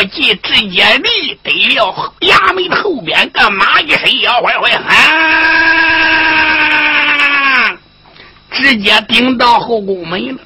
[0.00, 4.96] 坐骑，直接立得了衙门后边，干嘛一声要坏坏喊，
[8.50, 10.40] 直接顶到后宫门了。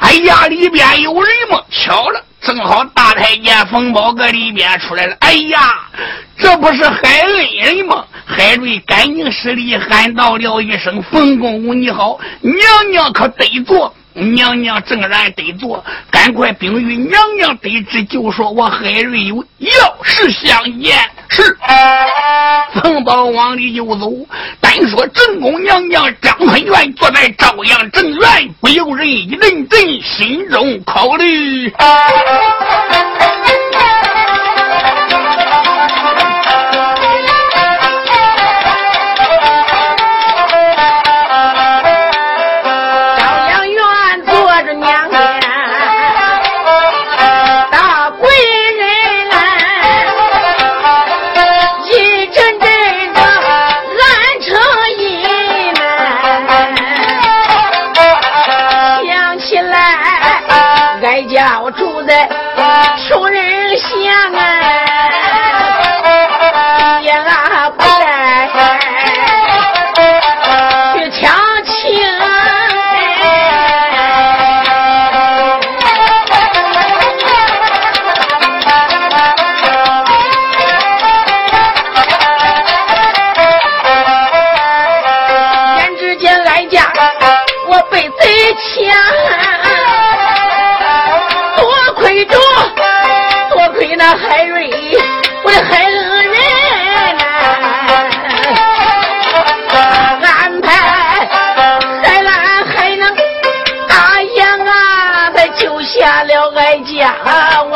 [0.00, 1.62] 哎呀，里边有人吗？
[1.70, 5.16] 巧了，正好大太监冯宝搁里边出来了。
[5.20, 5.74] 哎呀，
[6.36, 8.04] 这不是海瑞人吗？
[8.26, 20.98] 海瑞赶紧施礼喊道了一声：“冯公公你好，娘娘可得坐。”娘娘正然得坐，赶快禀与娘娘得知，就说我海瑞有要事相见。
[21.30, 21.56] 是，
[22.80, 24.10] 冯宝往里就走。
[24.60, 31.72] 单说正宫娘娘张春元坐在朝阳正院，不由人一阵阵，心中考虑。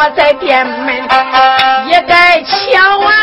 [0.05, 0.97] 我在店门
[1.87, 3.15] 一改敲完，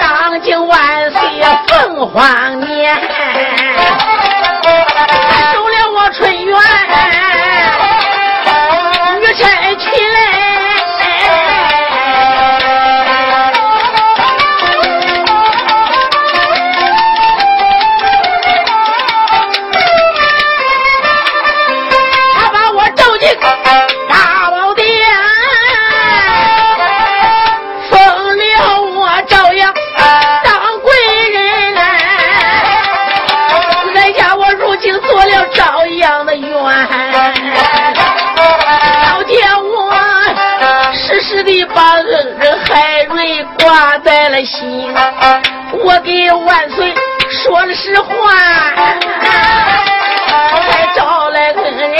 [0.00, 1.20] 当今万岁
[1.66, 2.55] 凤凰
[44.44, 44.94] 心，
[45.84, 46.94] 我给万岁
[47.30, 48.10] 说了实话，
[50.68, 51.92] 还找来个人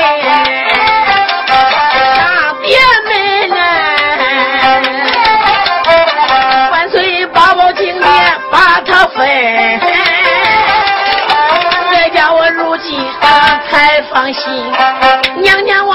[2.16, 3.56] 大殿门呢。
[6.72, 8.02] 万岁宝宝今天
[8.50, 9.26] 把他分，
[11.92, 12.98] 再叫我如今
[13.70, 14.72] 才放心，
[15.36, 15.85] 娘娘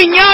[0.00, 0.27] 我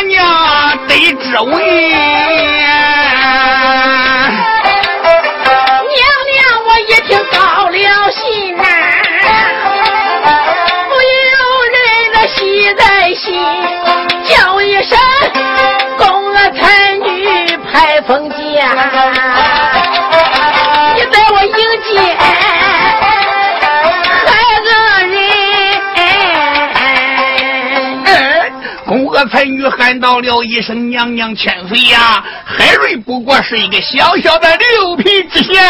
[29.29, 32.25] 才女喊到了一声：“娘娘千岁呀！
[32.45, 35.63] 海瑞不过是一个小小的六品知县，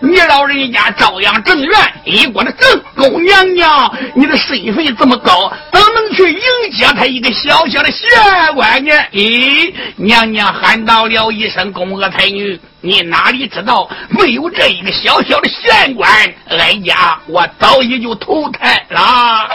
[0.00, 1.72] 你老人家朝阳正院
[2.04, 6.40] 一国的正宫娘娘，你的身份这么高，怎能去迎
[6.72, 8.08] 接他一个小小的县
[8.54, 16.10] 官呢？”咦，娘娘喊到了一声：“宫娥才女，你哪里知道，没有这一个小小的县官，
[16.48, 19.48] 俺家我早已就投胎了。”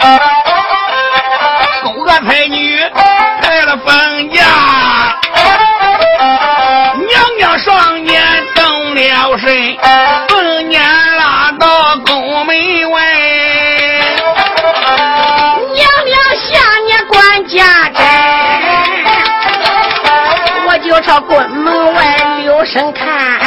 [2.06, 2.78] 宫娥才女。
[3.42, 4.44] 开了封家，
[6.94, 8.22] 娘娘上年
[9.28, 9.76] 有谁？
[10.28, 13.02] 逢年拉到宫门外，
[15.74, 16.46] 娘娘下
[16.86, 18.00] 你管家珍，
[20.68, 23.45] 我就朝宫门外留神看。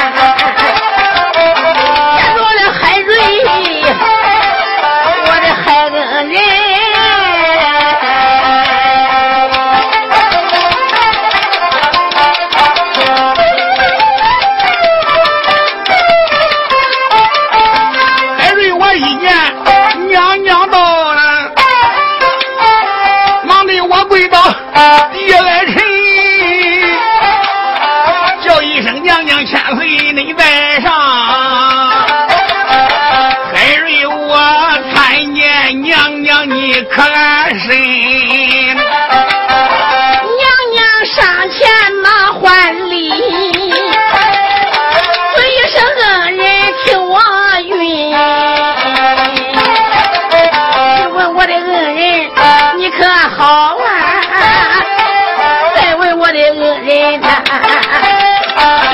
[57.17, 58.88] 难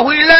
[0.00, 0.39] 不多会来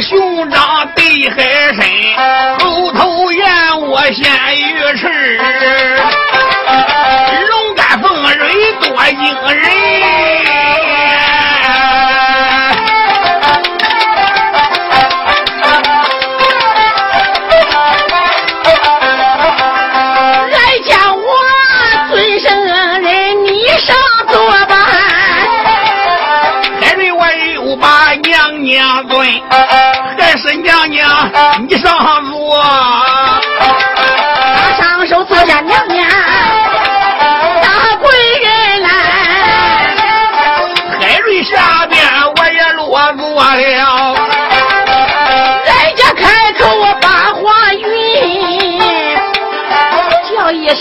[0.00, 5.38] 熊掌对海参，后头燕窝鲜鱼翅，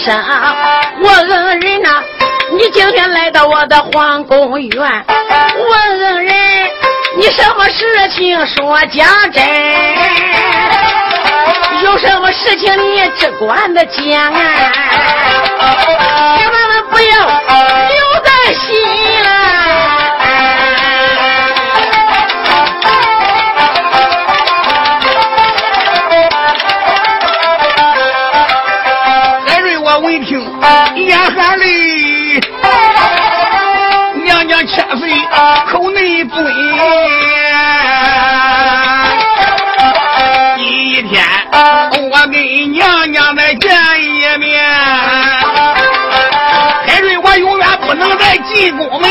[0.07, 0.15] 声
[1.01, 2.01] 我恩人呐，
[2.53, 6.33] 你今天来到我的皇宫院，我恩人。
[7.17, 9.43] 你什么事情说讲真？
[11.83, 13.97] 有什么事情你只管的讲！
[13.97, 14.07] 千
[16.53, 18.86] 万万不要留在心
[30.95, 32.41] 眼含泪。
[34.23, 35.09] 娘娘千岁
[35.71, 36.45] 口内尊，
[40.57, 41.23] 第一天
[42.11, 43.71] 我跟娘娘再见
[44.01, 44.63] 一面，
[46.85, 49.09] 海瑞我永远不能再进宫门。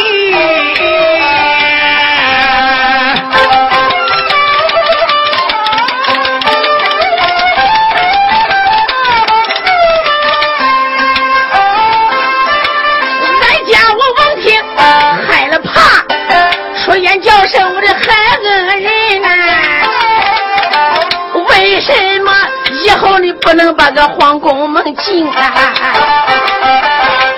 [23.46, 25.54] 不能把个皇宫门进啊！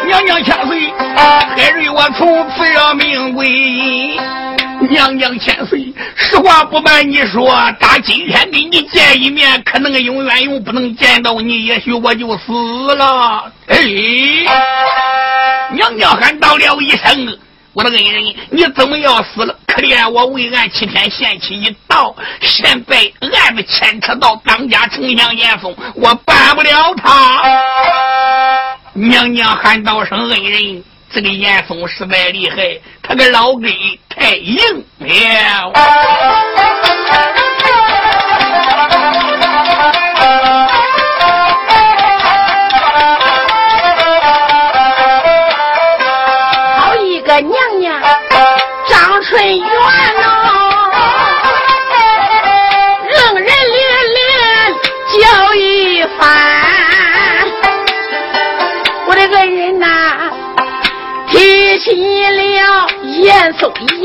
[0.06, 4.18] 娘娘千岁，海瑞我从此要命归。
[4.88, 12.52] 娘娘千岁，实话不瞒你说，打今天跟你见一面，可能永远又不能见到你，也许我就死
[12.96, 13.52] 了。
[13.66, 13.76] 哎，
[15.74, 17.38] 娘娘喊道了一声。
[17.74, 19.54] 我的恩人，你怎么要死了？
[19.78, 23.12] 连我为俺七天献起一刀，现在
[23.44, 27.42] 俺们牵扯到当家丞相严嵩，我办不了他。
[28.92, 32.56] 娘娘喊道声恩人，这个严嵩实在厉害，
[33.02, 33.72] 他个老根
[34.08, 34.58] 太硬
[34.98, 35.72] 了。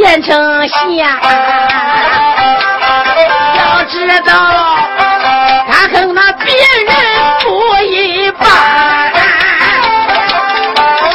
[0.03, 1.07] 嵩严丞相，
[3.55, 4.35] 要知道
[5.71, 6.93] 他跟那别人
[7.41, 8.45] 不一般。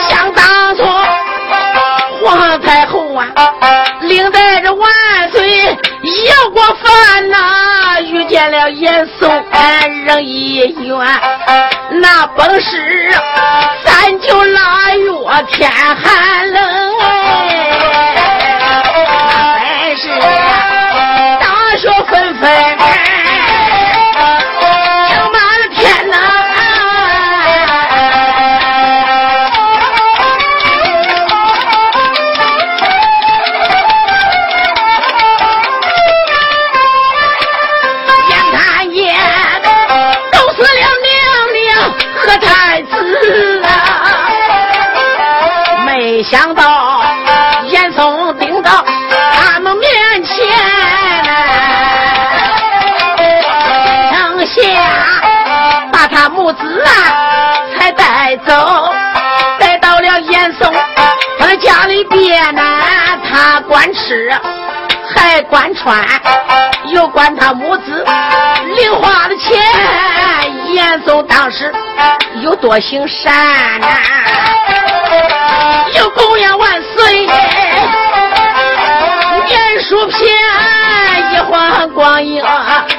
[0.08, 0.82] 想当初
[2.24, 3.26] 皇太后啊。
[4.00, 4.90] 领带着万
[5.32, 9.44] 岁要过饭呐，遇见了严嵩
[10.06, 10.98] 人一冤，
[12.00, 13.12] 那本是
[13.84, 15.12] 三九腊月
[15.48, 16.62] 天寒冷
[17.02, 18.47] 哎，
[19.98, 21.47] 是。
[62.18, 62.60] 爹呢，
[63.30, 64.28] 他管吃
[65.14, 66.04] 还管穿，
[66.86, 68.04] 又管他母子
[68.74, 69.56] 零花的钱。
[70.74, 71.72] 严嵩当时
[72.42, 73.86] 有多行善呐？
[75.94, 77.26] 有公元万岁，
[79.46, 80.28] 年数偏
[81.32, 82.42] 一晃光阴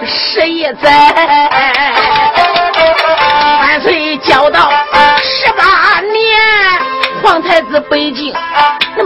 [0.05, 1.13] 十一载，
[3.59, 4.71] 万岁教导
[5.21, 6.39] 十八年，
[7.21, 8.33] 皇太子北京，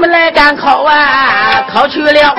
[0.03, 1.63] 们来赶考啊？
[1.71, 2.35] 考去了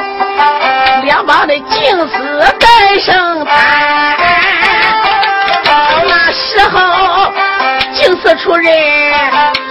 [1.02, 4.14] 两榜的进士带圣坛，
[6.06, 7.32] 那时候
[7.94, 8.70] 进士出人。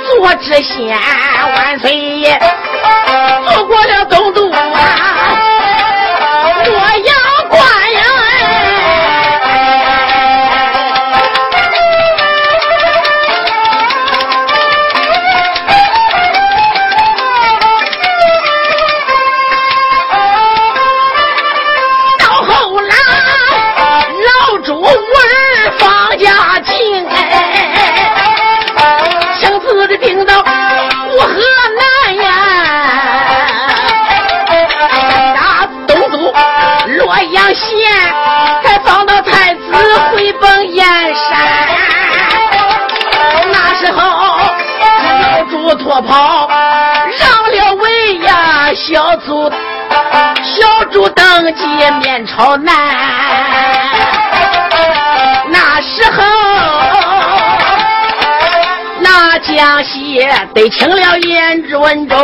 [0.06, 0.98] 做知县
[1.56, 2.40] 万岁，
[3.48, 4.43] 做过了东都
[45.94, 46.50] 我跑，
[47.20, 49.48] 让了位呀，小主
[50.42, 51.68] 小主登基
[52.00, 52.74] 面朝南。
[55.52, 56.24] 那时候，
[59.02, 62.18] 那江西得请了严文忠，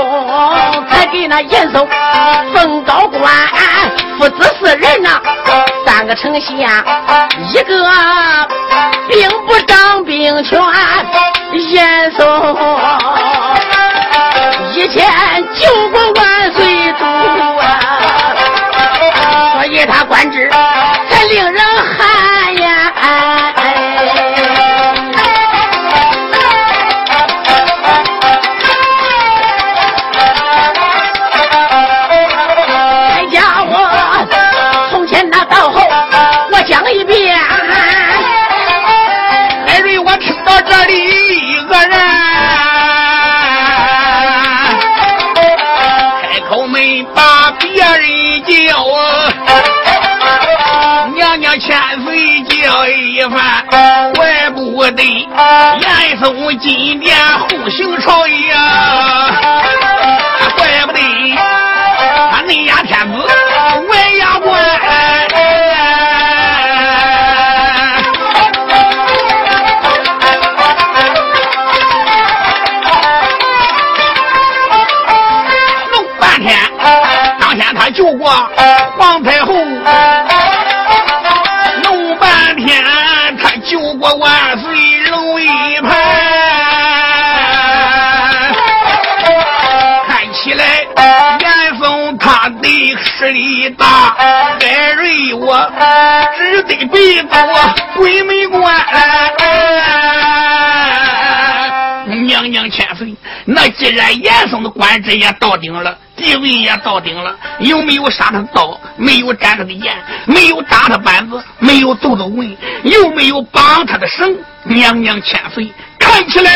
[0.89, 1.87] 才给那严嵩
[2.51, 3.31] 封高官，
[4.17, 5.21] 父子四人呐，
[5.85, 6.57] 三个丞相，
[7.53, 7.87] 一个
[9.07, 10.59] 兵部掌兵权，
[11.51, 13.38] 严嵩。
[14.79, 15.03] 以前
[15.53, 17.65] 救过万岁主啊，
[19.55, 20.49] 所以他官职
[55.79, 58.53] 严嵩今年后行朝野
[60.57, 60.99] 怪不得
[62.31, 63.17] 他内压天子
[63.87, 64.51] 外压官
[75.91, 76.57] 弄半天
[77.39, 78.29] 当天他救过
[78.97, 79.53] 皇太后
[81.83, 82.83] 弄半天
[83.41, 84.38] 他救过我。
[93.19, 94.15] 势力大，
[94.61, 95.69] 海瑞我
[96.37, 97.29] 只得被做
[97.97, 98.73] 鬼门关。
[102.25, 105.97] 娘娘千岁，那既然严嵩的官职也到顶了。
[106.15, 108.79] 地位也到顶了，有没有杀他的刀？
[108.95, 109.93] 没有斩他的眼，
[110.25, 114.33] 没有打他板子，没有揍他文，又没有绑他的绳。
[114.63, 116.51] 娘娘千岁，看起来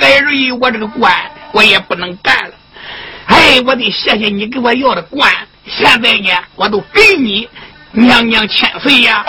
[0.00, 1.14] 海瑞，我这个官
[1.52, 2.54] 我也不能干了。
[3.26, 5.30] 哎，我得谢谢你给我要的官，
[5.66, 7.48] 现在呢，我都给你。
[7.94, 9.24] 娘娘千岁呀，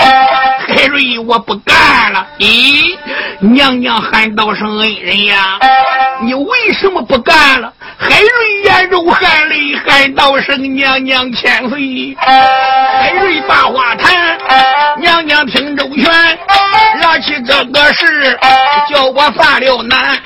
[0.68, 2.26] 海瑞我不干了。
[2.40, 2.98] 咦，
[3.40, 5.60] 娘娘喊道声恩人呀，
[6.24, 7.72] 你为什么不干了？
[7.98, 12.18] 海瑞眼中含泪喊道声娘娘千岁。
[12.20, 14.38] 海瑞把话谈，
[15.00, 16.12] 娘娘听周全，
[17.00, 18.38] 让起这个事
[18.90, 20.18] 叫我犯了难，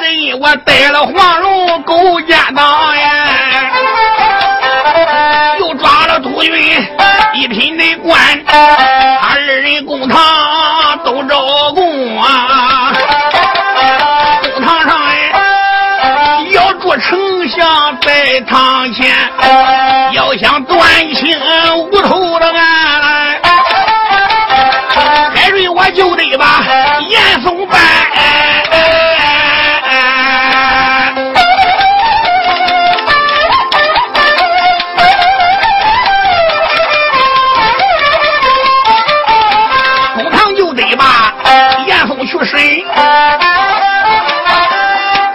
[0.00, 3.35] 只因我带了黄龙勾奸党呀。
[7.38, 12.92] 一品的官，他二人公堂都招供啊！
[14.42, 17.18] 公堂上哎，要做丞
[17.48, 19.14] 相在堂前，
[20.12, 20.80] 要想断
[21.14, 21.38] 情
[21.90, 22.25] 无头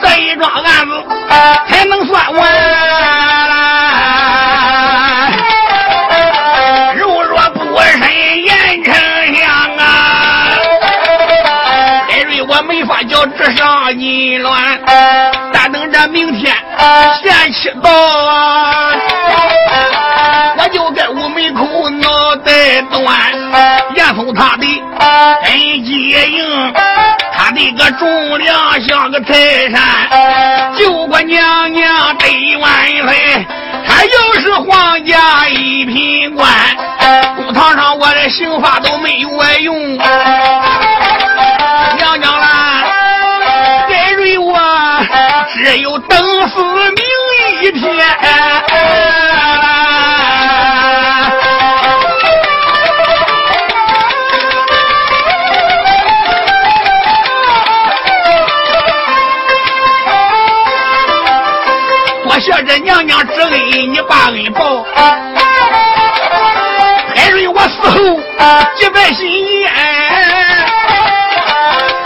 [0.01, 0.93] 这一桩案子
[1.67, 2.39] 才能算完，
[6.97, 8.01] 如若不审
[8.43, 8.93] 严丞
[9.35, 9.85] 相啊，
[12.09, 14.79] 艾瑞我没法叫之上你乱，
[15.53, 16.55] 但等着明天
[17.23, 18.93] 限期到啊，
[20.57, 23.05] 我就在屋门口脑袋断，
[23.95, 24.83] 严嵩他的
[25.43, 26.73] 根基硬。
[27.75, 29.81] 个重量像个泰山，
[30.77, 32.71] 救过娘娘得万
[33.07, 33.45] 岁。
[33.87, 36.47] 他又是皇家一品官，
[37.35, 39.29] 公堂上我的刑罚都没有
[39.61, 39.97] 用。
[41.97, 42.83] 娘娘啦！
[45.53, 46.17] 只有等
[46.49, 47.03] 死明
[47.61, 47.81] 一天。
[62.51, 63.51] 谢这娘娘之恩，
[63.93, 64.83] 你把恩报。
[67.15, 68.19] 海瑞我死后
[68.77, 69.65] 结拜心意，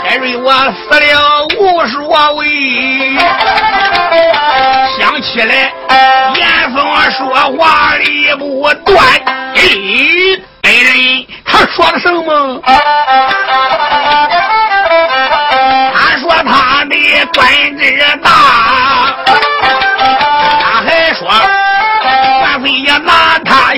[0.04, 2.46] 海瑞我死了无数位。
[5.22, 5.72] 起来，
[6.34, 7.26] 严嵩说
[7.58, 9.04] 话理不断。
[9.54, 12.60] 咦，恩人，他说的什么？
[15.94, 16.94] 他说他的
[17.34, 17.82] 官职
[18.22, 18.30] 大，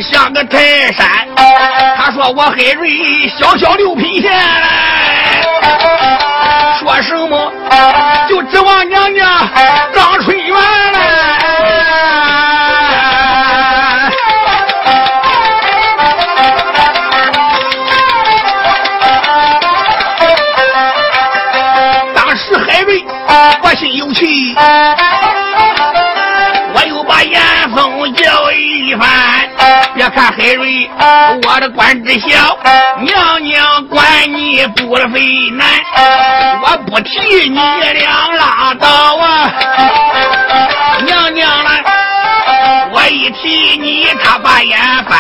[0.03, 1.07] 像个泰山。
[1.97, 4.33] 他说我海瑞小小六品县，
[6.79, 7.53] 说什么
[8.29, 9.29] 就指望娘娘
[30.11, 30.91] 看海瑞，
[31.47, 32.57] 我的官职小，
[33.01, 35.69] 娘娘管你不费难。
[36.63, 39.51] 我不提你俩拉倒啊，
[41.05, 41.71] 娘娘了，
[42.93, 45.19] 我一提你，他把眼翻。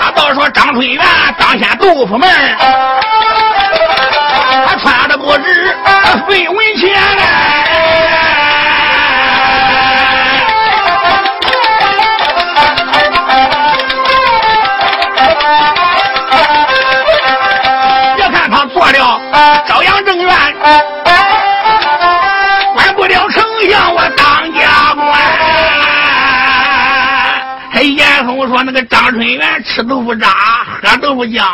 [0.00, 1.04] 他倒说张春元
[1.38, 2.28] 当下豆腐门，
[4.66, 5.76] 他穿的不是
[6.28, 6.92] 费文钱。
[22.74, 25.04] 管不了丞相，我当家官。
[27.70, 30.28] 还严嵩说：“那个张春元吃豆腐渣，
[30.80, 31.44] 喝豆腐浆，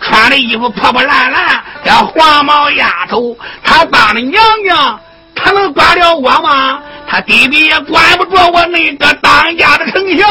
[0.00, 4.98] 穿的衣服破破烂烂，这黄毛丫头，他当了娘娘，
[5.34, 6.78] 他能管了我吗？
[7.08, 10.26] 他弟弟也管不着我那个当家的丞相。”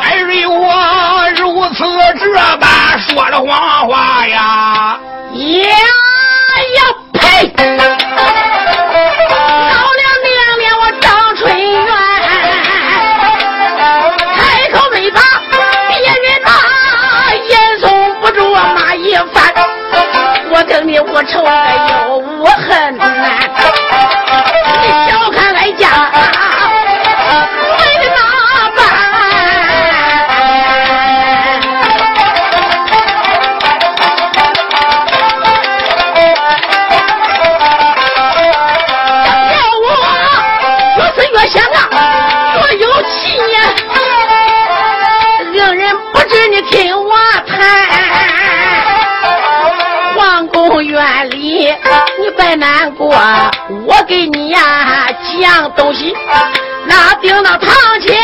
[0.00, 1.84] 艾瑞，我如此
[2.20, 2.67] 这般
[3.00, 4.98] 说的谎话呀。
[5.34, 5.68] 呀
[6.74, 6.82] 呀
[7.12, 7.76] 呸到了
[10.24, 11.06] 年龄我张
[11.36, 11.78] 春元
[14.34, 14.36] 开
[14.72, 15.20] 口没把
[15.88, 16.48] 别人骂
[17.34, 17.86] 严嵩
[18.20, 19.54] 不住我骂一番
[20.50, 21.97] 我跟你无仇无怨
[55.76, 56.14] 东西。
[56.86, 58.16] 那顶到堂前，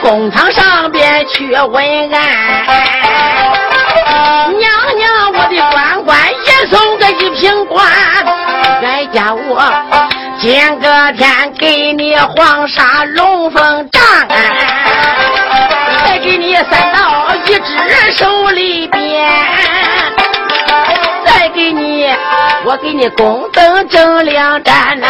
[0.00, 2.20] 公堂上边去问案。
[4.56, 7.86] 娘娘，我的官官也送个一品官，
[8.82, 9.62] 哀家我
[10.38, 14.02] 今个天给你黄沙龙凤帐，
[16.04, 19.77] 再给你三到一只手里边。
[22.68, 25.08] 我给你宫灯整两盏呐，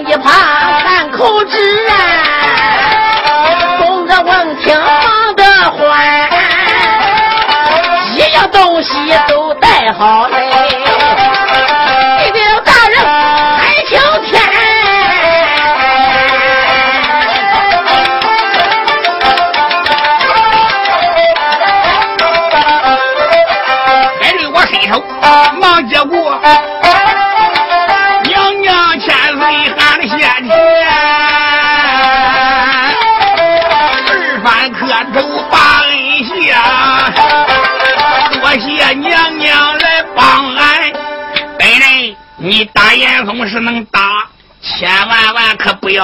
[0.00, 0.32] 娘一旁
[0.80, 1.52] 叹口气
[1.88, 2.43] 啊，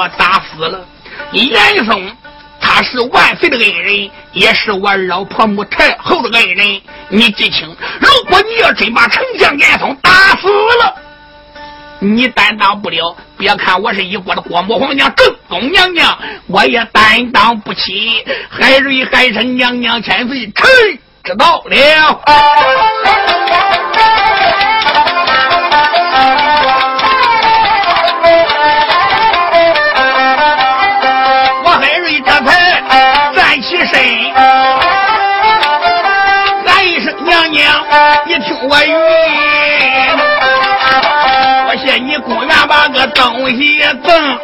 [0.01, 0.85] 要打死了。
[1.33, 2.17] 严嵩
[2.61, 6.81] 他是万岁的恩人，也是我老婆母太后的恩人。
[7.09, 7.67] 你记清，
[8.01, 10.95] 如果你要真把丞相严嵩打死了，
[11.99, 13.17] 你担当不了。
[13.37, 18.25] 别看我是一国的国母皇娘正宫娘娘，我也担当不起。
[18.49, 20.67] 海瑞海参娘娘千岁，臣
[21.25, 22.21] 知道了。
[38.31, 38.95] 你听我云，
[41.66, 44.38] 我谢你公园把个东西赠，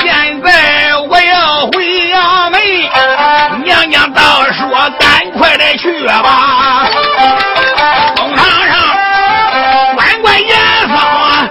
[0.00, 2.60] 现在我要回衙门，
[3.64, 6.86] 娘娘倒说赶快的去吧。
[8.14, 8.78] 公堂上
[9.96, 10.56] 官官严
[10.94, 11.41] 防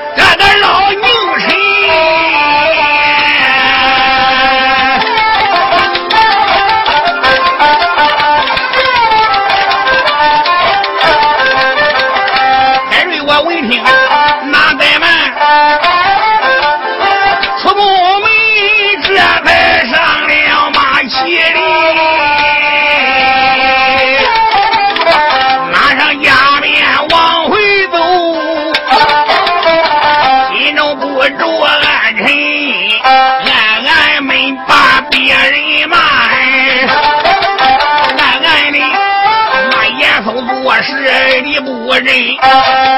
[42.01, 42.37] 人，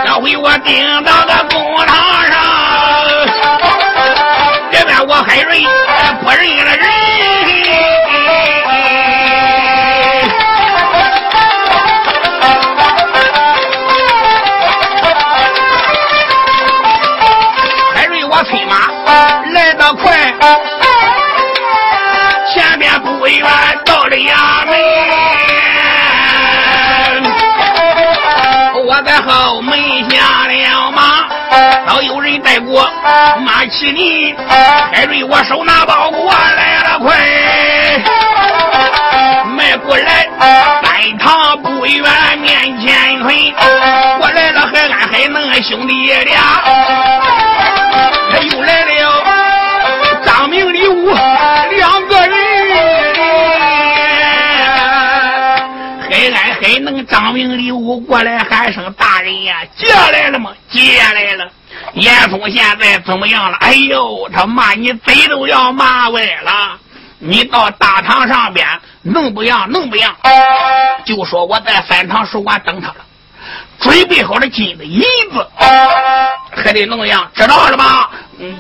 [0.06, 1.96] 那回我顶到个公堂
[2.28, 2.34] 上，
[4.72, 5.64] 这边我海瑞
[6.22, 7.63] 不认了人。
[29.06, 29.78] 在后门
[30.10, 31.28] 下了马，
[31.86, 32.90] 早有人带过
[33.46, 37.18] 马骑你，海瑞我手拿包裹来了快，
[39.56, 40.28] 迈过来
[40.82, 42.04] 三堂不远
[42.40, 43.54] 面前推，
[44.20, 46.42] 我来了还俺还能兄弟俩，
[48.32, 49.33] 他又来了
[57.04, 60.52] 张明礼物过来喊声大人呀，接来了吗？
[60.70, 61.48] 接来了。
[61.94, 63.58] 严嵩现在怎么样了？
[63.58, 66.78] 哎呦，他骂你嘴都要骂歪了。
[67.20, 68.68] 你到大堂上边
[69.02, 70.14] 弄不样，弄不样，
[71.06, 72.96] 就说我在三堂书馆等他了，
[73.80, 75.48] 准备好了金子银子，
[76.52, 78.12] 还得弄样，知道了吧？
[78.40, 78.58] 嗯，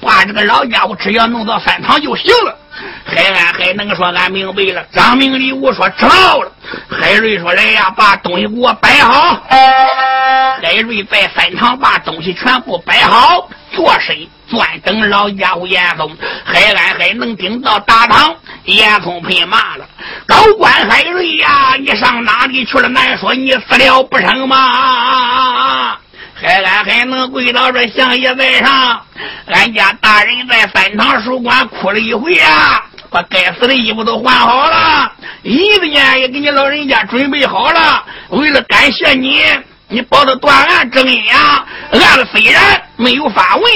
[0.00, 2.58] 把这个老家伙只要弄到三堂就行了。
[3.04, 4.84] 海安还能说俺明白了？
[4.92, 6.52] 张明礼武说知道了。
[6.88, 9.42] 海瑞说来呀，把东西给我摆好。
[9.48, 14.16] 海瑞在三堂把东西全部摆好，坐身
[14.50, 16.10] 专等老家伙严嵩。
[16.44, 19.86] 海安还能顶到大堂，严嵩被骂了
[20.26, 22.88] ：“高官海瑞呀，你上哪里去了？
[22.88, 25.96] 难说你死了不成吗？”
[26.40, 29.04] 海俺还能跪到这相爷在上，
[29.46, 35.10] 俺家大人在三堂书馆哭了一回啊，把该死的衣服都换好了，
[35.42, 38.04] 银子呢也给你老人家准备好了。
[38.28, 39.42] 为了感谢你，
[39.88, 43.72] 你保的断案之恩呀，案子虽然没有发问，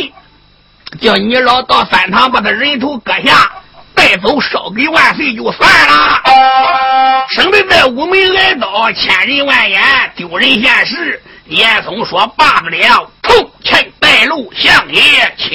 [1.00, 3.50] 叫你老到三堂把他人头割下，
[3.92, 6.22] 带走烧给万岁就算了。
[7.30, 9.82] 省得在午门挨刀，千人万眼，
[10.14, 11.20] 丢人现实。
[11.52, 15.02] 严嵩说：“罢不了，叩请带路，相爷，
[15.36, 15.50] 请。”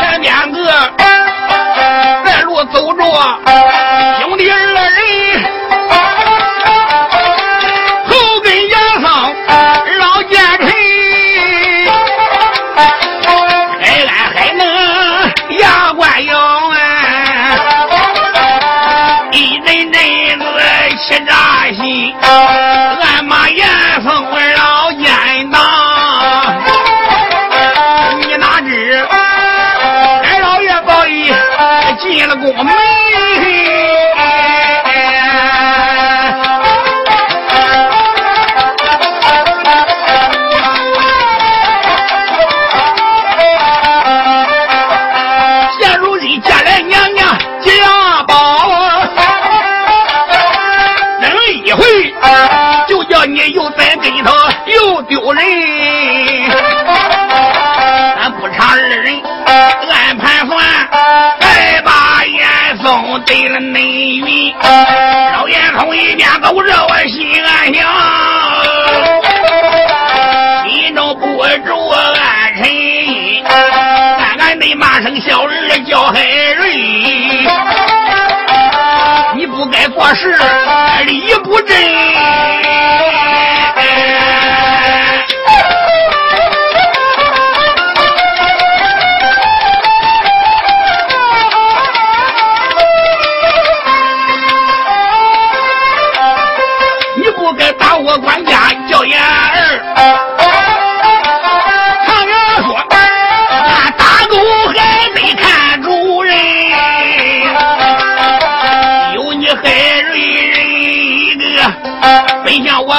[0.00, 0.64] 前面子
[2.24, 3.04] 在路走着，
[55.08, 55.42] 丢人。
[58.20, 59.22] 咱不差二人
[59.88, 60.58] 暗盘算，
[61.40, 62.46] 还把严
[62.82, 64.54] 嵩得了内云。
[65.32, 67.88] 老严嵩一边走着，我心暗想，
[70.68, 71.24] 心中不
[71.66, 73.42] 住暗沉吟。
[73.44, 76.22] 看俺得骂声小儿叫海
[76.56, 76.74] 瑞，
[79.36, 80.38] 你不该做事
[81.06, 81.74] 理不正。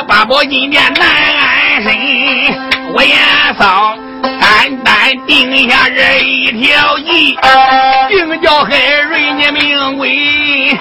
[0.04, 1.94] 八宝金殿难安身。
[2.94, 3.18] 我严
[3.58, 3.64] 嵩
[4.40, 7.38] 单单定下这一条计，
[8.08, 8.78] 定叫海
[9.10, 10.78] 瑞你命归。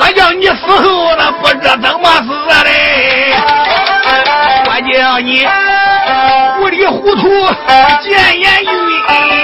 [0.00, 2.28] 我叫你死后了，不知怎么死
[2.64, 3.34] 嘞。
[4.66, 5.46] 我叫你
[6.56, 7.28] 糊里糊涂
[8.02, 9.43] 见言语。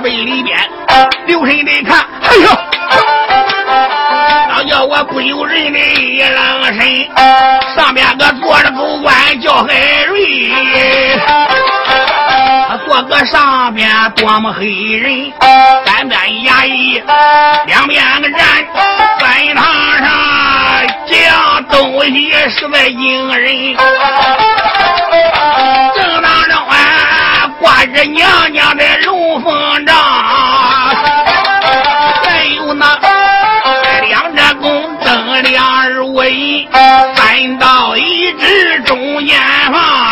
[0.00, 0.58] 背里边。
[1.26, 2.48] 留神的看，哎呦，
[4.48, 7.08] 老叫我不由人的一愣神，
[7.74, 10.52] 上面个坐着狗官叫海瑞，
[12.68, 15.32] 他坐个上边多么黑人，
[15.84, 17.02] 三边牙医，
[17.66, 18.40] 两边个站，
[19.18, 19.64] 坟堂
[19.98, 20.08] 上
[21.08, 23.76] 这样东西实在惊人，
[25.96, 27.13] 正当着哎。
[27.64, 29.96] 挂着娘娘的龙凤帐，
[32.22, 32.94] 还有那
[34.02, 39.40] 两盏宫灯两二围，三道一只中间
[39.72, 40.03] 房。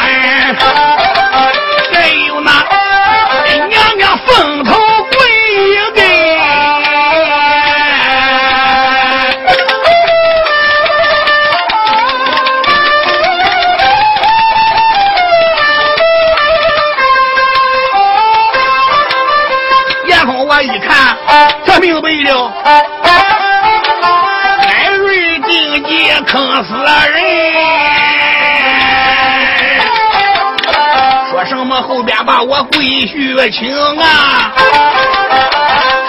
[31.92, 34.50] 后边把我贵婿请啊？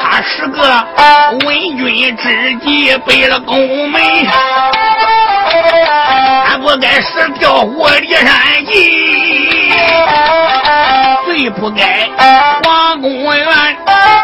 [0.01, 0.87] 他是个
[1.45, 4.01] 伪君之计，背了宫门，
[6.45, 9.73] 俺不该使跳火的山计，
[11.25, 12.07] 最不该
[12.63, 13.45] 皇宫院。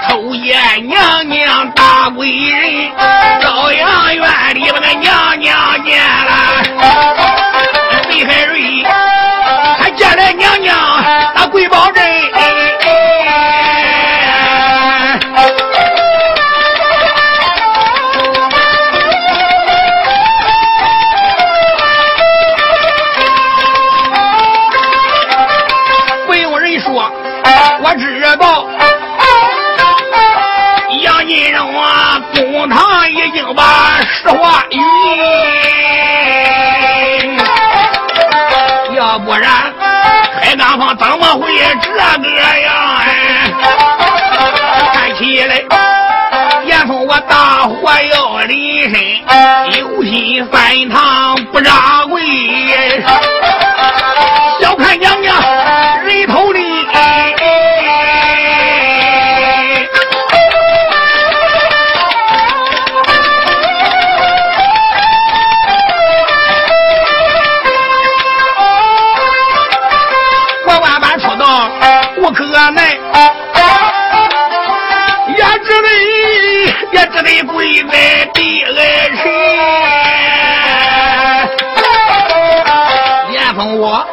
[0.08, 2.89] 偷见娘娘大贵人，
[34.71, 34.77] 咦，
[38.95, 39.51] 要不然
[40.41, 41.51] 海刚方怎么会
[41.82, 42.75] 这个样？
[44.93, 45.51] 看起来
[46.65, 48.95] 严嵩我大祸要临身，
[49.79, 52.21] 有心反堂不让跪，
[77.13, 78.83] 只得跪在地来
[79.15, 79.23] 神。
[83.31, 84.05] 严嵩我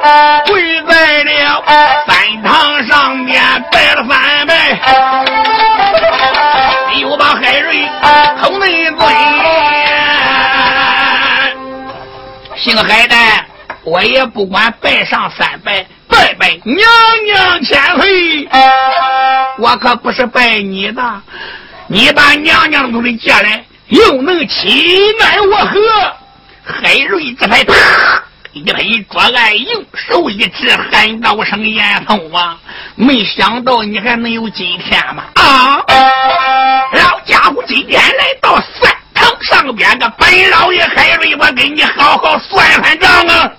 [0.46, 1.62] 跪在了
[2.06, 3.42] 三堂上面
[3.72, 4.78] 拜了三拜，
[7.00, 7.88] 又把海瑞
[8.40, 8.98] 口内尊，
[12.56, 13.16] 姓海的，
[13.84, 15.86] 我也不管拜上三拜。
[16.08, 16.78] 拜拜娘
[17.24, 18.48] 娘千岁，
[19.58, 21.02] 我可不是拜你的，
[21.88, 25.80] 你把娘娘都得借来，又能欺奈我何？
[26.64, 27.74] 海瑞这才啪
[28.52, 32.58] 一拍桌案，用手一指，喊道声：“严嵩啊！
[32.96, 35.24] 没想到你还能有今天吗？
[35.34, 35.80] 啊！
[36.92, 43.52] 老家伙今天来到三堂上边，个本老爷海瑞，我跟你好好算算账啊！”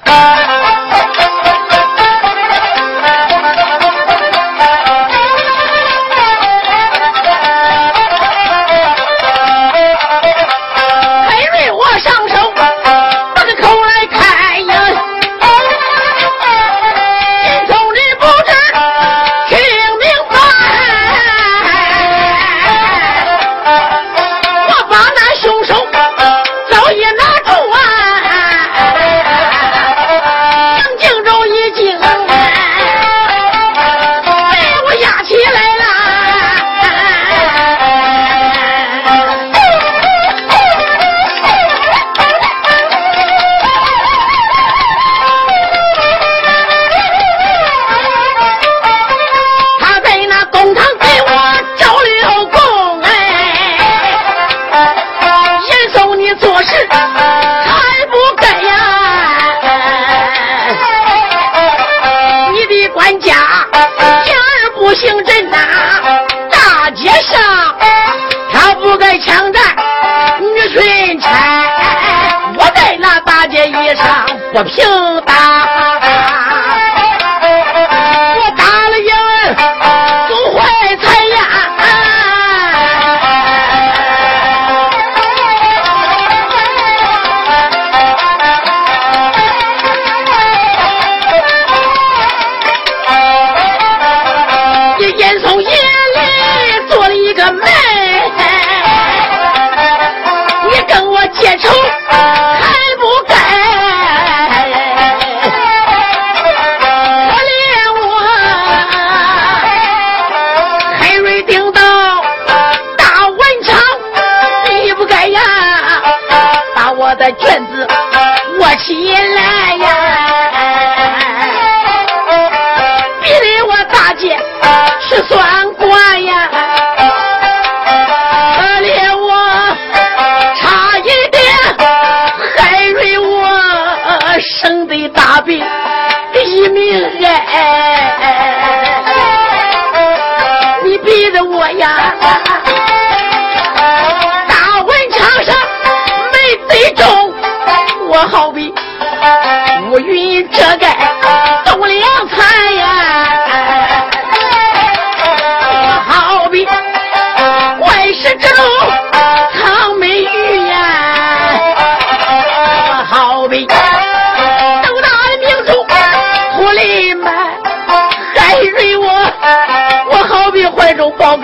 [74.57, 75.16] 不平。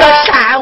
[0.04, 0.53] 中抱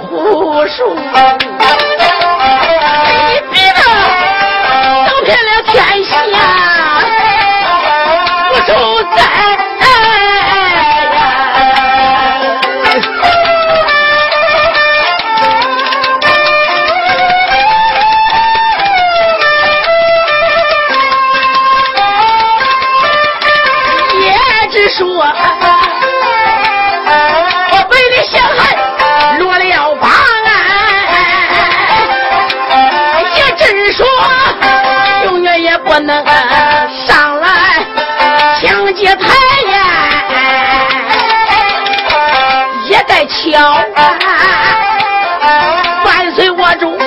[46.06, 46.97] 万岁我主，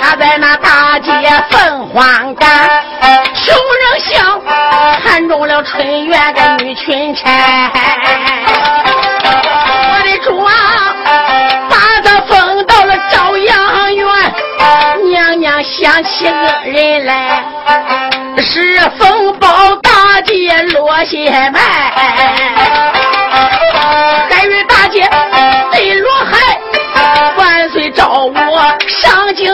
[0.00, 1.10] 他在那大街
[1.50, 2.48] 凤凰岗，
[3.34, 4.40] 穷人笑
[5.04, 7.70] 看中了春园的女裙钗。
[9.24, 10.52] 我的主啊，
[11.68, 14.06] 把他封到了朝阳院，
[15.10, 16.32] 娘娘想起恶
[16.64, 17.44] 人来，
[18.38, 22.91] 是风包大街落血脉。
[29.02, 29.51] 张景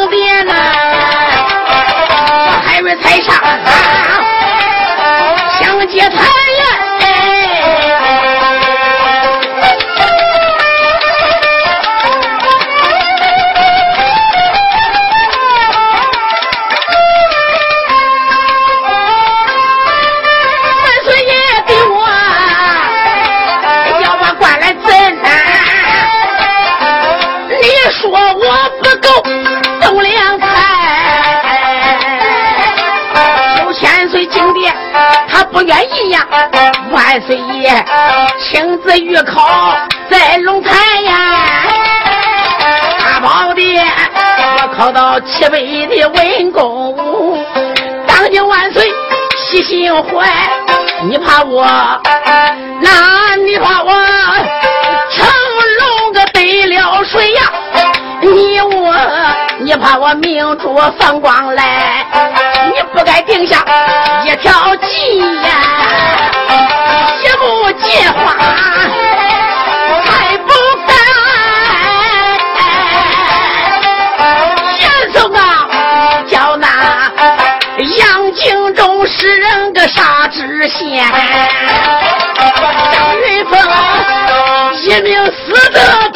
[36.90, 37.84] 万岁爷
[38.40, 39.76] 亲自御考
[40.10, 41.62] 在龙潭呀，
[42.98, 43.62] 大宝的
[44.60, 47.44] 我考到七位的文公，
[48.06, 48.92] 当今万岁
[49.36, 50.28] 喜心怀，
[51.02, 51.66] 你怕我，
[52.80, 53.92] 那你怕我
[55.10, 55.26] 成
[55.80, 57.42] 龙个得了谁呀？
[58.20, 58.92] 你我，
[59.68, 62.06] 你怕我明珠放光来，
[62.74, 63.62] 你不该定下
[64.24, 65.50] 一条计呀，
[67.22, 68.32] 一步计划
[70.04, 70.48] 还不
[70.86, 70.96] 敢。
[74.78, 75.68] 严嵩啊，
[76.26, 76.66] 叫那
[77.98, 81.04] 杨敬忠使人个杀知县，
[82.90, 83.60] 张云峰
[84.80, 86.07] 一命死得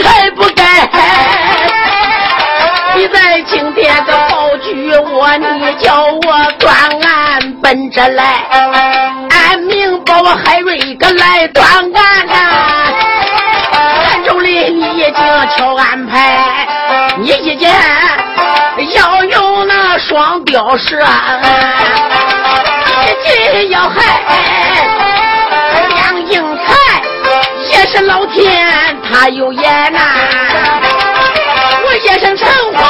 [7.94, 8.24] 这来，
[9.28, 12.32] 俺明保海瑞个来断案呐。
[14.06, 15.14] 韩中里你已经
[15.54, 16.66] 敲安排，
[17.18, 17.70] 你一见
[18.94, 20.96] 要用那双标舌，
[23.04, 24.20] 一定要害
[25.88, 26.74] 梁应才，
[27.68, 30.00] 也是老天他有眼呐。
[31.84, 32.88] 我一声陈话，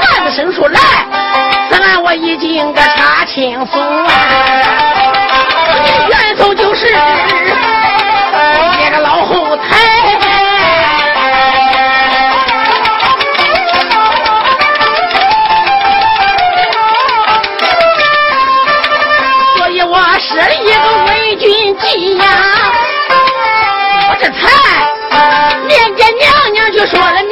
[0.00, 0.80] 案子生出来，
[2.16, 4.08] 已经个查清楚啊。
[6.08, 6.86] 元首就是
[8.72, 9.62] 这个老后台，
[19.56, 20.72] 所以我设一个
[21.06, 22.24] 伪军计呀，
[24.08, 24.38] 我这才
[25.66, 27.22] 面见娘娘就说了。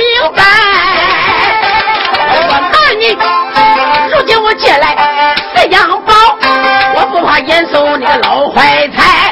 [4.56, 6.14] 借来四样宝
[6.94, 9.30] 我不怕严嵩那个老坏财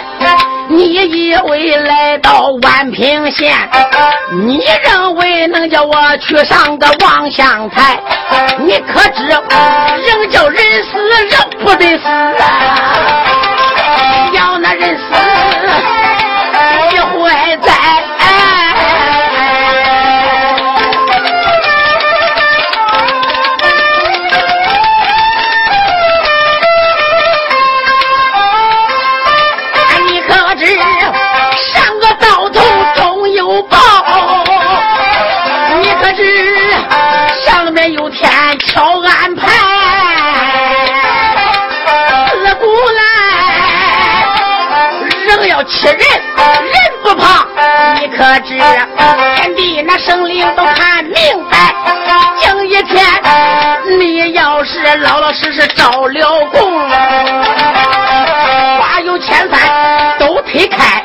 [0.69, 3.55] 你以为来到宛平县
[4.47, 7.99] 你认为能叫我去上个望乡台？
[8.59, 11.31] 你可知人叫人死人
[11.63, 13.22] 不得死啊！
[49.93, 51.15] 把生灵都看明
[51.51, 51.75] 白。
[52.41, 53.05] 今一天，
[53.99, 56.89] 你要是老老实实招了工，
[58.81, 61.05] 花有千财都推开。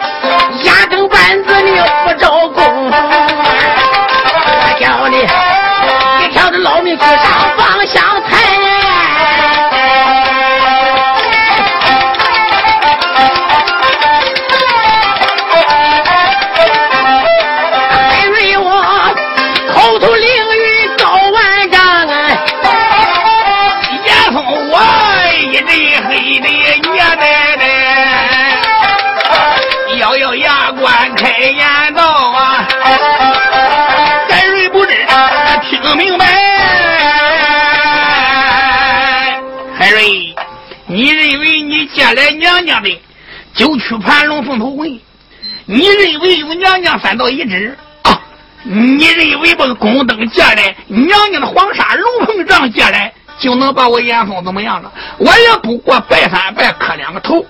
[47.29, 48.19] 一指啊，
[48.63, 54.91] 你认为把宫灯借来，娘娘的黄沙龙凤帐借来，就能把我严嵩怎么样了？
[55.17, 57.45] 我也不过拜三拜磕两个头，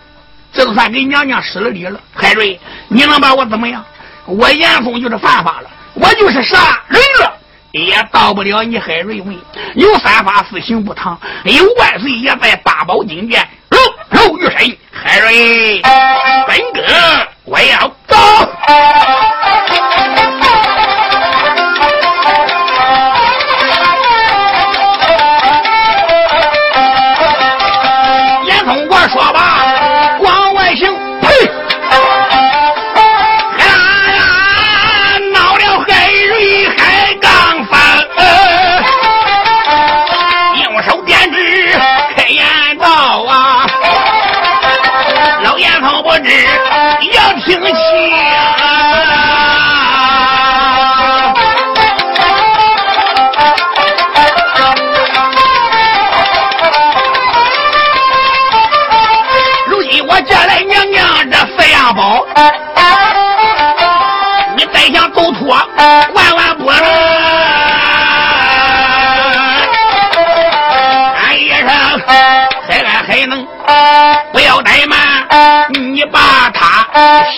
[0.54, 2.00] 这就算给娘娘失了礼了。
[2.14, 3.84] 海瑞，你能把我怎么样？
[4.26, 7.34] 我严嵩就是犯法了，我就是杀人了。
[7.72, 9.38] 也到不了你海瑞位，
[9.76, 13.78] 有三法四刑不堂，有万岁也在八宝金殿，肉
[14.10, 14.78] 肉玉身。
[14.92, 15.82] 海瑞，
[16.48, 17.37] 本哥。
[17.48, 18.18] 我要走。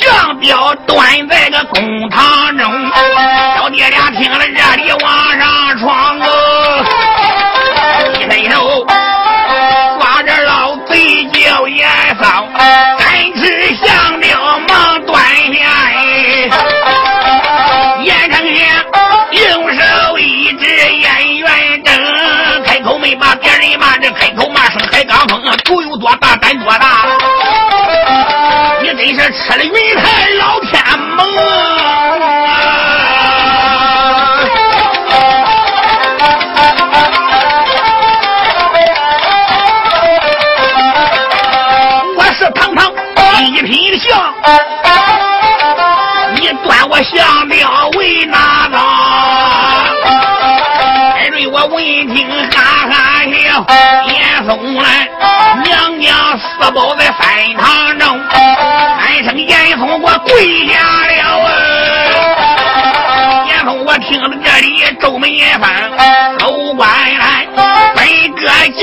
[0.01, 2.48] 项彪蹲在个公堂。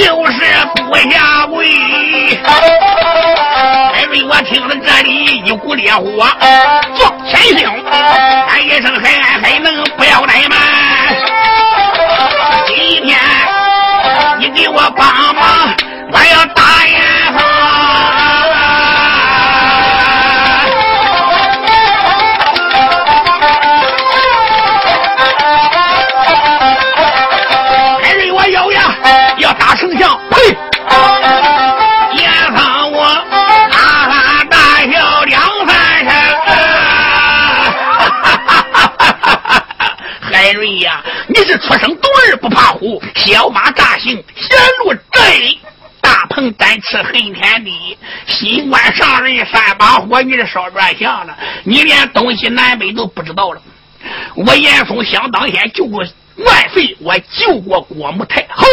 [0.07, 0.39] 就是
[0.77, 2.39] 不下跪，瑞！
[4.29, 6.29] 我听了这里一股烈火，
[6.97, 7.69] 壮前胸。
[8.47, 10.57] 喊一声喊，还能不要来吗？
[12.69, 13.19] 今天
[14.39, 15.56] 你给我帮忙。
[50.01, 53.61] 火，你这烧转向了，你连东西南北都不知道了。
[54.35, 56.05] 我严嵩想当先救过
[56.37, 58.65] 万岁，我救过郭母太后。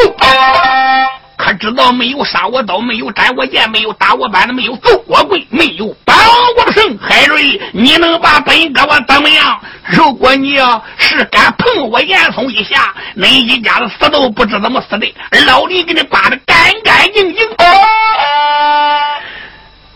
[1.35, 6.15] 可知道没有杀我刀，没有斩我剑，没有打我板子，没有揍我跪，没有绑
[6.57, 6.97] 我绳。
[6.99, 9.59] 海瑞，你能把本哥我怎么样？
[9.87, 15.13] 如果你要是敢碰我严嵩一下，恁一家子死都不知怎么死的，
[15.45, 17.49] 老李给你扒的干干净净。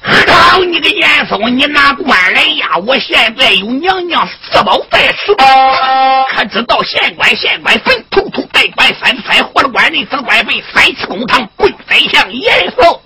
[0.07, 2.97] 好你个严嵩，你拿官来呀我！
[2.99, 5.35] 现在有娘娘四宝在此，
[6.33, 13.01] 可知道县官县官坟，土土带官三三活了官人死官坟，三次公堂跪宰相严嵩。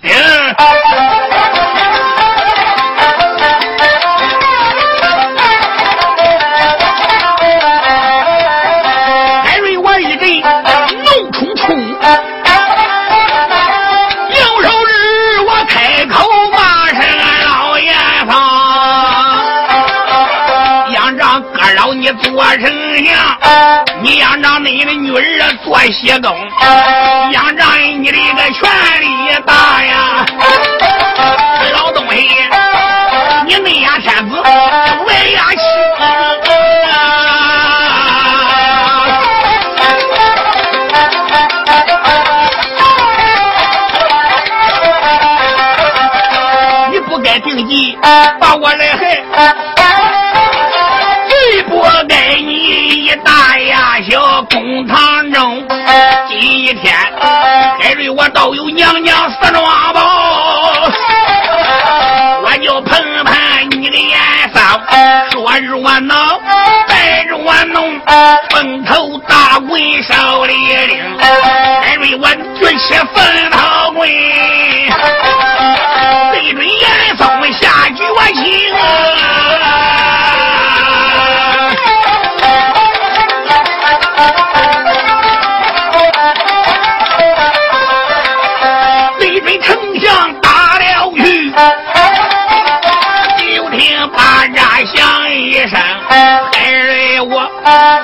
[23.00, 23.18] 娘，
[24.02, 26.36] 你要让你的女儿做西宫，
[27.32, 28.70] 要让你的个权
[29.00, 29.06] 力
[29.46, 30.26] 大呀，
[31.72, 32.28] 老东西，
[33.46, 35.58] 你内压天子，外压妻。
[46.90, 47.96] 你不该定计
[48.38, 49.71] 把我来害。
[52.62, 55.66] 你一大呀小公堂中，
[56.28, 56.94] 今一天
[57.80, 60.00] 海瑞我倒有娘娘四装包，
[62.44, 63.34] 我就喷喷
[63.70, 64.16] 你的眼
[64.54, 64.60] 色，
[65.32, 66.40] 说热闹，
[66.86, 68.00] 带着我弄
[68.50, 70.54] 风头大棍少立
[70.86, 71.02] 领，
[71.82, 74.08] 海瑞我举起风头棍，
[76.30, 78.04] 对准严嵩下决
[78.34, 78.72] 心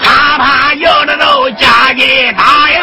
[0.02, 2.80] 啪啪要的都加紧打呀！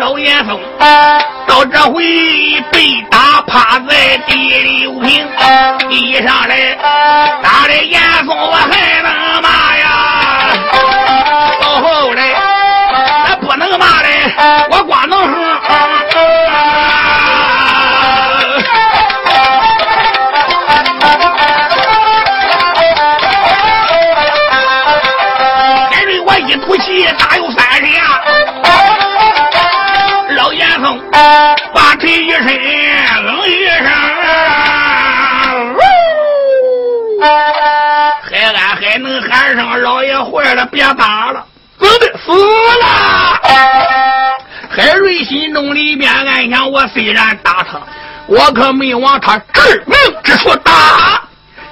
[0.00, 0.60] 老严嵩
[1.46, 2.02] 到这回
[2.70, 5.26] 被打趴在第六平，
[5.90, 6.76] 一上来
[7.42, 9.48] 打的严嵩我还能吗
[27.18, 28.20] 打有三十呀！
[30.30, 31.00] 老严嵩
[31.74, 33.86] 把腿一伸，嗯一声，
[38.30, 41.44] 海安还能喊声老爷坏了，别打了，
[41.80, 42.86] 死的死了。
[44.70, 47.80] 海瑞心中里边暗想：我虽然打他，
[48.26, 50.72] 我可没往他致命之处打。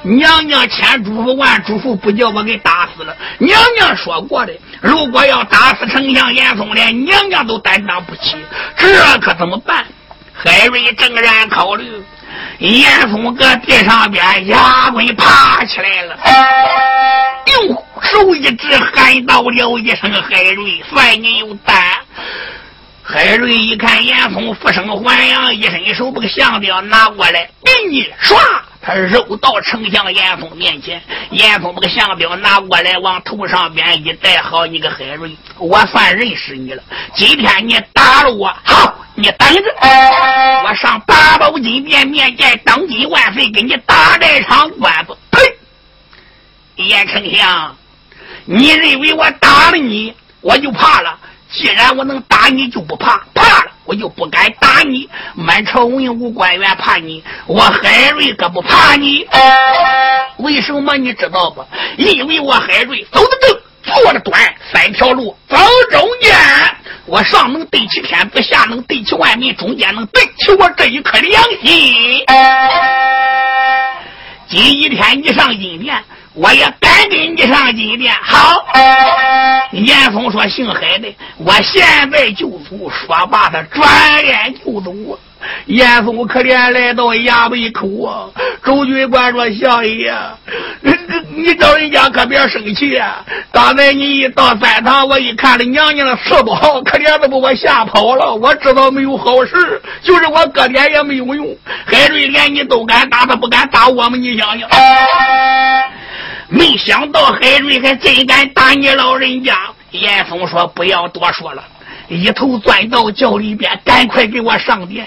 [0.03, 3.17] 娘娘千嘱咐万嘱咐，不叫我给打死了。
[3.39, 8.37] 娘娘说过的，如果要打死丞相严嵩，连娘娘都担当不起，
[8.77, 9.85] 这可怎么办？
[10.37, 12.03] 海瑞正然考虑，
[12.59, 16.19] 严嵩搁地上边压跪爬起来了，
[17.47, 21.77] 用手一指，喊道了一声：“海瑞，算你有胆。”
[23.07, 28.37] 海瑞一看严嵩复生还阳，一伸手把个香雕拿过来，给你刷。
[28.85, 34.43] 他揉到丞相严嵩面前，严嵩把个相标拿过来，往头上边一戴。
[34.43, 36.83] 好，你个海瑞，我算认识你了。
[37.15, 39.63] 今天你打了我，好，你等着，
[40.65, 45.17] 我上八宝金殿面见当今万岁，给你打这场官司。
[45.31, 45.41] 呸！
[46.77, 47.77] 严丞相，
[48.45, 50.13] 你认为我打了你，
[50.43, 51.19] 我就怕了？
[51.51, 53.71] 既然我能打你，就不怕，怕了。
[53.85, 59.27] 我就不敢打你，满朝文武官员怕你，我海瑞可不怕你。
[60.39, 61.65] 为什么你知道不？
[61.97, 64.41] 因为我海瑞走得正，坐得端，
[64.73, 65.57] 三条路走
[65.91, 66.35] 中间，
[67.07, 72.25] 我上能对齐天子，下能对齐万民，中间能对齐我这一颗良心。
[74.49, 76.03] 今一天你上阴殿。
[76.35, 78.13] 我也敢跟你上金殿。
[78.23, 78.67] 好，
[79.71, 84.93] 严嵩说：“姓海的，我现在就走。”说罢，他转脸就走。
[85.67, 88.29] 严嵩可怜来到衙门口啊，
[88.65, 90.15] 周军官说：“相爷，
[90.81, 90.93] 你
[91.35, 93.25] 你找人家可别生气啊！
[93.53, 98.35] 刚才你一到三堂，我一看这娘娘的事不好，可怜的把我吓跑了。
[98.35, 101.57] 我知道没有好事，就是我搁点也没有用。
[101.85, 104.69] 海瑞连你都敢打，他不敢打我们，你想想。
[106.49, 109.57] 没想到海瑞还真敢打你老人家。
[109.91, 111.63] 严嵩说：“不要多说了。”
[112.09, 115.07] 一头钻到轿里边，赶快给我上殿！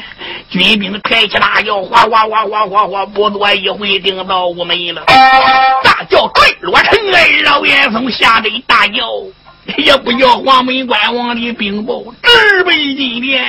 [0.49, 5.03] 军兵抬起大轿，哗哗哗哗哗哗，不多一会，顶到午门了。
[5.83, 9.03] 大轿坠落尘埃，老严嵩吓得一大叫，
[9.77, 13.45] 也不叫黄门关王的禀报，直奔金殿。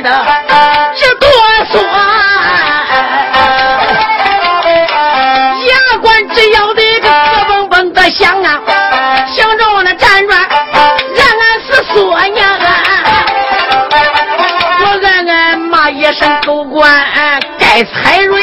[0.00, 0.08] 的
[0.96, 1.28] 直哆
[1.72, 1.74] 嗦，
[5.68, 7.08] 牙关直咬的个
[7.48, 8.60] 嘣嘣的响啊，
[9.26, 10.48] 响着我那辗转，
[11.14, 12.58] 让俺思索呀，
[14.80, 16.90] 我暗暗骂一声狗官
[17.58, 18.41] 该踩瑞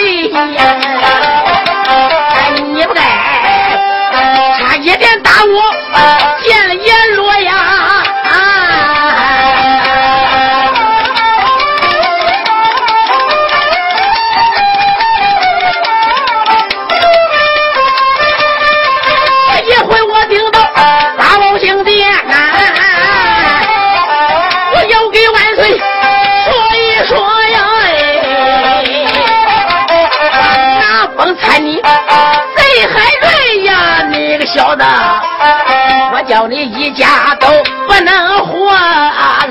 [36.40, 37.50] 叫你一家都
[37.86, 38.72] 不能活！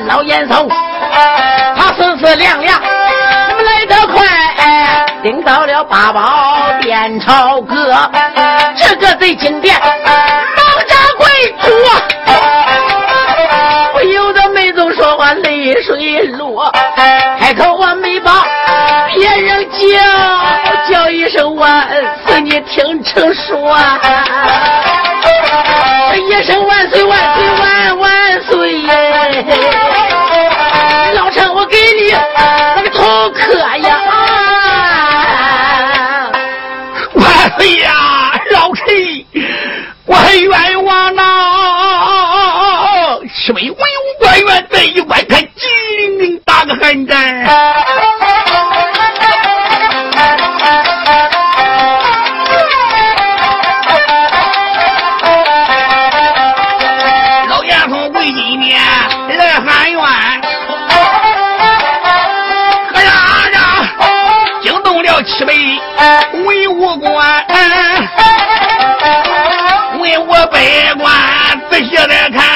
[0.07, 0.66] 老严嵩，
[1.76, 4.26] 他思思量量，怎么来得快？
[5.22, 7.95] 顶到了八宝殿朝歌，
[8.74, 11.26] 这个贼金殿，忙扎跪
[11.61, 11.68] 主。
[13.93, 16.72] 不由得眉头说话泪水落，
[17.39, 18.47] 开口我没把
[19.14, 19.78] 别人叫，
[20.91, 21.86] 叫一声万
[22.26, 23.76] 岁，你听成说。
[26.11, 26.72] 这一声我
[46.89, 47.45] 笨蛋
[57.51, 58.80] 老严头为你面
[59.36, 60.03] 来喊冤
[62.95, 63.12] 哎呀
[63.53, 63.59] 呀
[64.62, 65.78] 惊动了七位
[66.32, 67.45] 文武官
[70.01, 71.12] 文武百官
[71.70, 72.47] 仔细来看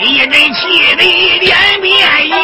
[0.00, 1.02] 一阵气得
[1.38, 2.36] 脸变颜。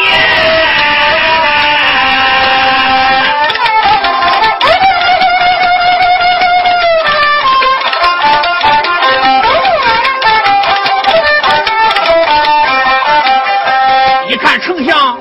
[14.27, 15.17] 一看丞相，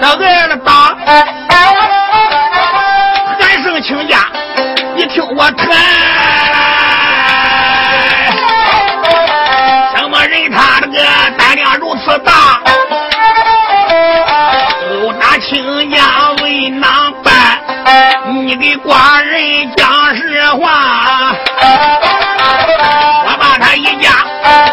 [0.00, 0.96] 他挨了打，
[3.40, 4.30] 喊声请假，
[4.94, 6.35] 你听我谈。
[18.78, 21.34] 寡人讲实话，
[23.24, 24.10] 我把他一家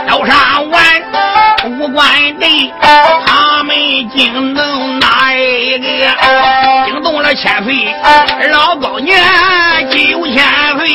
[0.08, 1.02] 都杀完，
[1.78, 2.06] 不管
[2.40, 2.74] 的
[3.26, 3.76] 他们
[4.10, 5.86] 惊动哪一个？
[6.86, 7.96] 惊动了千岁，
[8.50, 9.18] 老高年
[9.90, 10.44] 九千
[10.78, 10.88] 岁，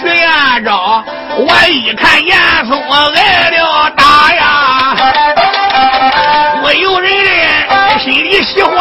[0.00, 1.04] 徐延昭，
[1.36, 4.96] 我一看严嵩挨了打呀，
[6.62, 7.12] 我有人
[8.00, 8.74] 心里喜欢。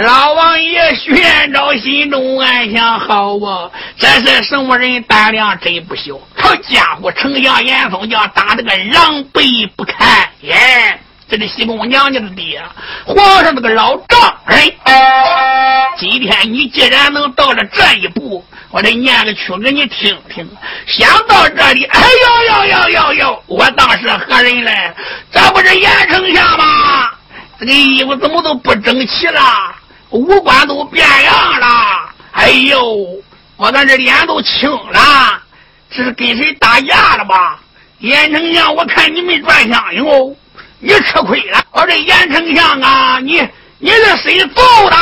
[0.00, 5.00] 老王爷徐延昭心中暗想：好啊，这是什么人？
[5.04, 6.18] 胆量真不小！
[6.36, 10.98] 好家伙，丞相严嵩将打的个狼狈不堪耶！
[11.28, 12.60] 这是西宫娘娘的爹，
[13.06, 14.74] 皇上那个老丈人。
[15.96, 20.44] 今天你既然能到了这一步，我得念个曲给你听听。
[20.88, 23.42] 想到这里，哎呦呦呦呦呦！
[23.46, 24.92] 我当是何人嘞？
[25.30, 27.10] 这不是严丞相吗？
[27.60, 29.40] 这个衣服怎么都不整齐了？
[30.14, 31.66] 五官都变样了！
[32.30, 33.04] 哎呦，
[33.56, 35.42] 我看这脸都青了，
[35.90, 37.58] 这是跟谁打架了吧？
[37.98, 40.34] 严丞相，我看你没转相哟。
[40.78, 43.42] 你吃亏了，我这严丞相啊，你
[43.78, 44.96] 你是谁揍的？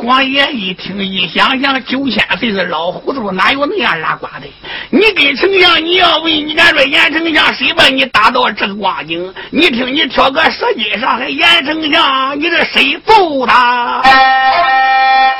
[0.00, 4.46] 岁皇爷一听一想想，九千岁的老糊涂，哪有那样拉呱的？
[4.90, 9.32] 你跟丞相，你要问，你敢说严丞相谁把你打到这个光景？
[9.50, 14.02] 你听你挑个舌尖上，还严丞相，你这谁揍他？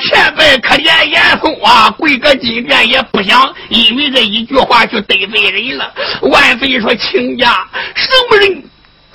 [0.01, 5.93] 现在可怜严嵩啊，跪个金殿也不想因为这一句话就得罪人了。
[6.23, 8.63] 万岁说：“亲家，什么人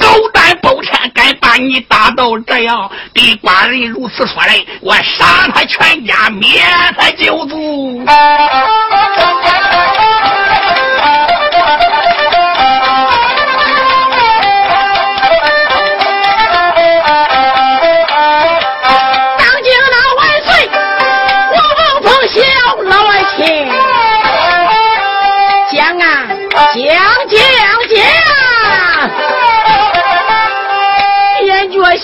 [0.06, 2.90] 狗胆包天，敢把你打到这样？
[3.14, 6.62] 对寡人如此说来，我杀他全家，灭
[6.98, 8.06] 他九族。”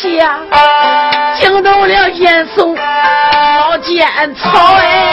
[0.02, 0.40] 下
[1.36, 5.11] 惊动了严嵩老奸曹哎，